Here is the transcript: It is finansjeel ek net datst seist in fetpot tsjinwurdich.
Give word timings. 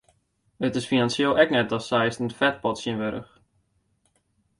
It 0.67 0.73
is 0.79 0.87
finansjeel 0.91 1.33
ek 1.43 1.53
net 1.53 1.69
datst 1.71 1.89
seist 1.93 2.21
in 2.23 2.31
fetpot 2.39 2.75
tsjinwurdich. 2.77 3.33